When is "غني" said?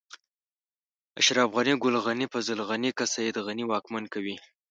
1.55-1.73, 2.05-2.25, 2.69-2.89, 3.45-3.63